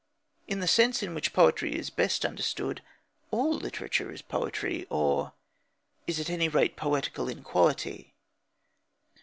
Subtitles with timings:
[0.47, 2.81] In the sense in which poetry is best understood,
[3.29, 5.33] all literature is poetry or
[6.07, 8.15] is, at any rate, poetical in quality.